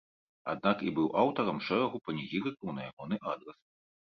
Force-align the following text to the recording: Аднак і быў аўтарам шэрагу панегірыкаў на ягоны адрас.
Аднак 0.53 0.77
і 0.87 0.93
быў 0.99 1.07
аўтарам 1.25 1.59
шэрагу 1.67 1.97
панегірыкаў 2.07 2.67
на 2.79 2.89
ягоны 2.89 3.21
адрас. 3.35 3.59